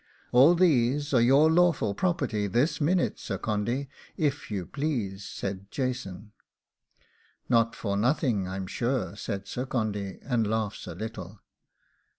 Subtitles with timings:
[0.31, 6.31] 'All these are your lawful property this minute, Sir Condy, if you please,' said Jason.
[7.47, 11.39] 'Not for nothing, I'm sure,' said Sir Condy, and laughs a little.